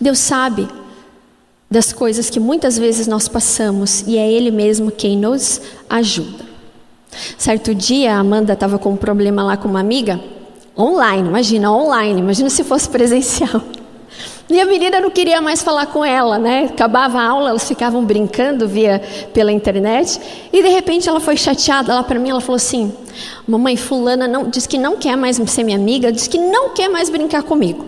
[0.00, 0.68] Deus sabe
[1.70, 6.44] das coisas que muitas vezes nós passamos e é Ele mesmo quem nos ajuda.
[7.38, 10.20] Certo dia, a Amanda estava com um problema lá com uma amiga,
[10.78, 13.62] online, imagina, online, imagina se fosse presencial.
[14.48, 16.66] E a menina não queria mais falar com ela, né?
[16.70, 19.02] Acabava a aula, elas ficavam brincando via
[19.34, 20.20] pela internet,
[20.52, 22.92] e de repente ela foi chateada lá para mim, ela falou assim:
[23.44, 26.88] "Mamãe fulana não diz que não quer mais ser minha amiga, diz que não quer
[26.88, 27.84] mais brincar comigo".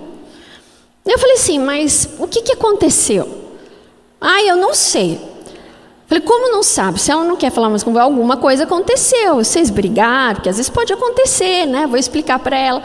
[1.09, 3.28] Eu falei assim: "Mas o que que aconteceu?"
[4.20, 5.20] "Ah, eu não sei".
[6.09, 6.98] Falei, como não sabe?
[6.98, 9.36] Se ela não quer falar mais com alguma coisa aconteceu.
[9.36, 11.86] Vocês brigaram, porque às vezes pode acontecer, né?
[11.86, 12.82] Vou explicar para ela.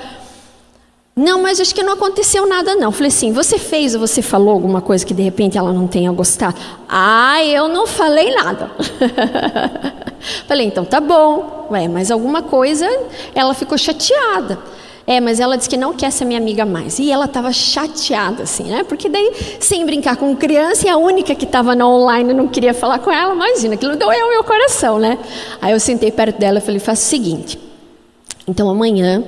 [1.15, 2.91] Não, mas acho que não aconteceu nada, não.
[2.91, 6.11] Falei assim: você fez ou você falou alguma coisa que de repente ela não tenha
[6.11, 6.57] gostado?
[6.89, 8.71] Ah, eu não falei nada.
[10.47, 11.67] Falei, então tá bom.
[11.69, 12.89] Ué, mas alguma coisa
[13.35, 14.57] ela ficou chateada.
[15.05, 16.97] É, mas ela disse que não quer ser minha amiga mais.
[16.97, 18.83] E ela estava chateada, assim, né?
[18.85, 22.73] Porque daí, sem brincar com criança, e a única que estava no online não queria
[22.73, 25.19] falar com ela, imagina, aquilo doeu o meu coração, né?
[25.61, 27.59] Aí eu sentei perto dela e falei: faz o seguinte.
[28.47, 29.23] Então amanhã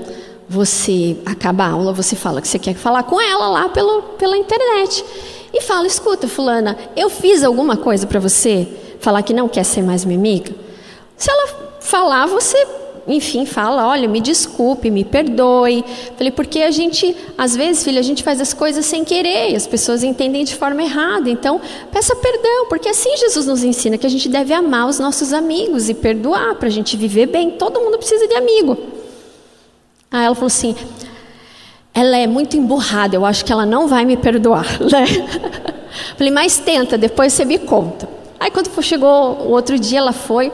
[0.48, 4.38] você acaba a aula, você fala que você quer falar com ela lá pelo, pela
[4.38, 5.04] internet.
[5.54, 8.66] E fala: escuta, Fulana, eu fiz alguma coisa para você
[9.02, 10.56] falar que não quer ser mais minha amiga?
[11.18, 11.48] Se ela
[11.82, 12.66] falar, você
[13.08, 15.84] enfim, fala: olha, me desculpe, me perdoe.
[16.18, 19.68] Falei, porque a gente, às vezes, filha, a gente faz as coisas sem querer as
[19.68, 21.30] pessoas entendem de forma errada.
[21.30, 25.34] Então, peça perdão, porque assim Jesus nos ensina que a gente deve amar os nossos
[25.34, 27.52] amigos e perdoar para a gente viver bem.
[27.52, 28.78] Todo mundo precisa de amigo.
[30.12, 30.76] Aí ela falou assim:
[31.94, 34.66] ela é muito emburrada, eu acho que ela não vai me perdoar.
[34.82, 35.06] Né?
[36.18, 38.08] Falei, mas tenta, depois você me conta.
[38.38, 40.52] Aí quando chegou o outro dia, ela foi.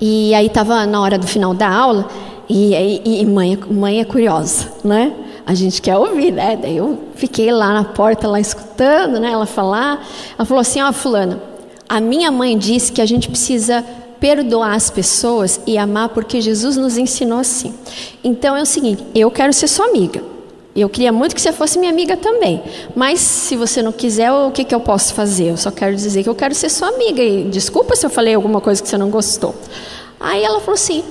[0.00, 2.08] E aí estava na hora do final da aula,
[2.48, 5.12] e, e, e, mãe, mãe é curiosa, né?
[5.46, 6.58] A gente quer ouvir, né?
[6.60, 9.30] Daí eu fiquei lá na porta, lá escutando, né?
[9.30, 10.04] Ela falar.
[10.36, 11.40] Ela falou assim: Ó, Fulana,
[11.88, 13.84] a minha mãe disse que a gente precisa
[14.18, 17.74] perdoar as pessoas e amar porque Jesus nos ensinou assim.
[18.22, 20.22] Então é o seguinte: eu quero ser sua amiga.
[20.74, 22.62] Eu queria muito que você fosse minha amiga também.
[22.94, 25.50] Mas se você não quiser, o que, que eu posso fazer?
[25.50, 27.22] Eu só quero dizer que eu quero ser sua amiga.
[27.22, 29.54] E desculpa se eu falei alguma coisa que você não gostou.
[30.18, 31.02] Aí ela falou assim: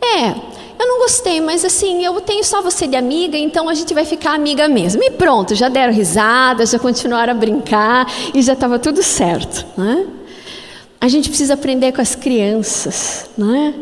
[0.00, 0.30] É,
[0.78, 4.04] eu não gostei, mas assim, eu tenho só você de amiga, então a gente vai
[4.04, 5.02] ficar amiga mesmo.
[5.02, 9.66] E pronto, já deram risada, já continuaram a brincar e já estava tudo certo.
[9.76, 10.06] Né?
[11.00, 13.74] A gente precisa aprender com as crianças, não é?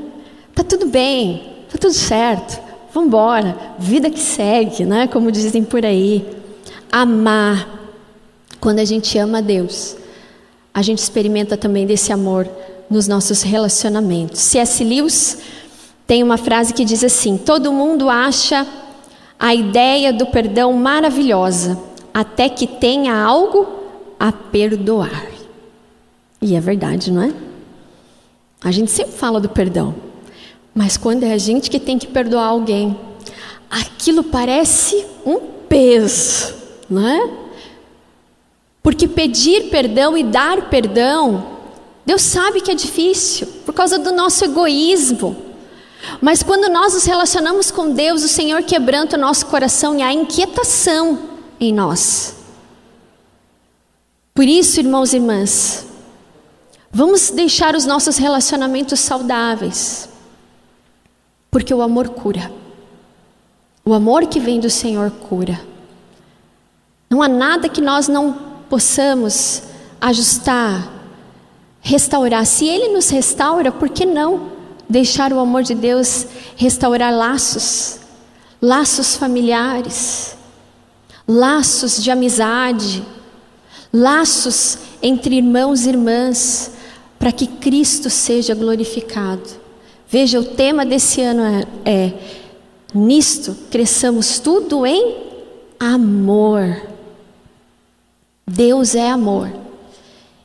[0.55, 2.72] Tá tudo bem, tá tudo certo.
[2.93, 5.07] Vamos embora, vida que segue, né?
[5.07, 6.26] Como dizem por aí.
[6.90, 7.80] Amar.
[8.61, 9.97] Quando a gente ama a Deus,
[10.74, 12.49] a gente experimenta também desse amor
[12.88, 14.40] nos nossos relacionamentos.
[14.40, 14.84] C.S.
[14.84, 15.38] Lewis
[16.07, 18.66] tem uma frase que diz assim: Todo mundo acha
[19.38, 21.78] a ideia do perdão maravilhosa,
[22.12, 23.66] até que tenha algo
[24.20, 25.26] a perdoar.
[26.40, 27.32] E é verdade, não é?
[28.62, 29.95] A gente sempre fala do perdão,
[30.75, 32.99] mas quando é a gente que tem que perdoar alguém,
[33.70, 36.55] aquilo parece um peso,
[36.89, 37.31] não é?
[38.83, 41.47] Porque pedir perdão e dar perdão,
[42.05, 45.37] Deus sabe que é difícil, por causa do nosso egoísmo.
[46.20, 50.12] Mas quando nós nos relacionamos com Deus, o Senhor quebranta o nosso coração e há
[50.12, 51.18] inquietação
[51.61, 52.35] em nós.
[54.35, 55.87] Por isso, irmãos e irmãs,
[56.91, 60.09] vamos deixar os nossos relacionamentos saudáveis.
[61.53, 62.50] Porque o amor cura.
[63.84, 65.61] O amor que vem do Senhor cura.
[67.11, 68.32] Não há nada que nós não
[68.70, 69.62] possamos
[70.00, 70.90] ajustar,
[71.82, 72.46] restaurar.
[72.46, 74.50] Se Ele nos restaura, por que não
[74.88, 76.26] deixar o amor de Deus
[76.57, 77.98] restaurar laços,
[78.61, 80.34] laços familiares,
[81.28, 83.05] laços de amizade,
[83.92, 86.72] laços entre irmãos e irmãs,
[87.18, 89.61] para que Cristo seja glorificado.
[90.12, 91.42] Veja, o tema desse ano
[91.86, 92.12] é, é
[92.94, 95.16] nisto cresçamos tudo em
[95.80, 96.82] amor.
[98.46, 99.50] Deus é amor.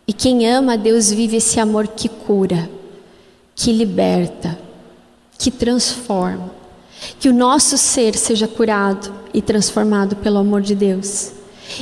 [0.08, 2.70] E quem ama a Deus vive esse amor que cura,
[3.54, 4.58] que liberta,
[5.38, 6.50] que transforma.
[7.20, 11.34] Que o nosso ser seja curado e transformado pelo amor de Deus.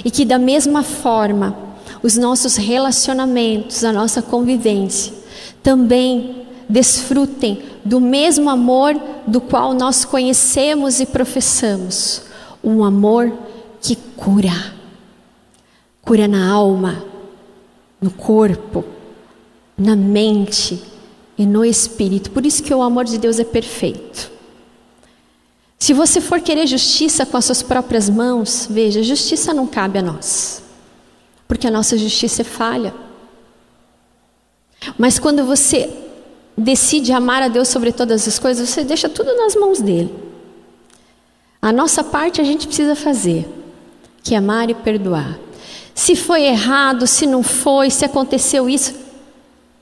[0.04, 1.56] E que da mesma forma,
[2.02, 5.14] os nossos relacionamentos, a nossa convivência,
[5.62, 12.24] também desfrutem do mesmo amor do qual nós conhecemos e professamos,
[12.64, 13.32] um amor
[13.80, 14.74] que cura.
[16.02, 17.06] Cura na alma,
[18.02, 18.84] no corpo,
[19.78, 20.82] na mente
[21.38, 22.32] e no espírito.
[22.32, 24.32] Por isso que o amor de Deus é perfeito.
[25.78, 30.02] Se você for querer justiça com as suas próprias mãos, veja, justiça não cabe a
[30.02, 30.64] nós,
[31.48, 32.96] porque a nossa justiça é falha.
[34.98, 36.05] Mas quando você
[36.58, 40.14] decide amar a Deus sobre todas as coisas, você deixa tudo nas mãos dele.
[41.62, 43.48] A nossa parte a gente precisa fazer,
[44.24, 45.38] que é amar e perdoar.
[45.94, 48.94] Se foi errado, se não foi, se aconteceu isso,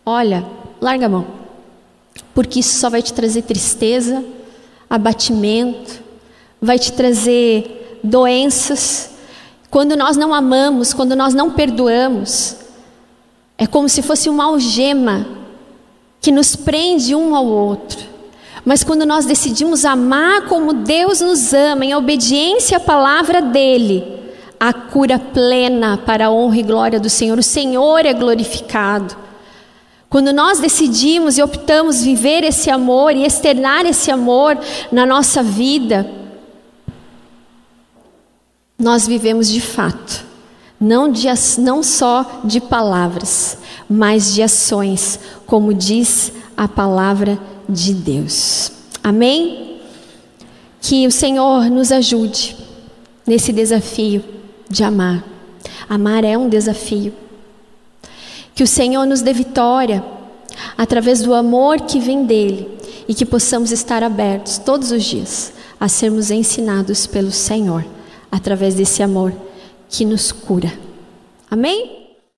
[0.06, 0.46] olha,
[0.80, 1.28] larga a mão.
[2.34, 4.24] Porque isso só vai te trazer tristeza,
[4.90, 6.02] abatimento,
[6.62, 9.12] vai te trazer doenças.
[9.70, 12.58] Quando nós não amamos, quando nós não perdoamos,
[13.58, 15.43] é como se fosse uma algema
[16.24, 18.00] que nos prende um ao outro.
[18.64, 24.06] Mas quando nós decidimos amar como Deus nos ama, em obediência à palavra dEle,
[24.58, 29.18] a cura plena para a honra e glória do Senhor, o Senhor é glorificado.
[30.10, 34.58] Quando nós decidimos e optamos viver esse amor e externar esse amor
[34.94, 36.10] na nossa vida,
[38.80, 40.24] nós vivemos de fato
[40.84, 41.28] não, de,
[41.60, 43.58] não só de palavras,
[43.96, 47.38] mas de ações, como diz a palavra
[47.70, 48.72] de Deus.
[49.04, 49.82] Amém?
[50.82, 52.58] Que o Senhor nos ajude
[53.26, 54.24] nesse desafio
[54.68, 55.24] de amar.
[55.88, 57.14] Amar é um desafio.
[58.56, 60.04] Que o Senhor nos dê vitória
[60.76, 62.68] através do amor que vem dele
[63.08, 67.86] e que possamos estar abertos todos os dias a sermos ensinados pelo Senhor
[68.32, 69.32] através desse amor
[69.88, 70.74] que nos cura.
[71.52, 72.03] Amém?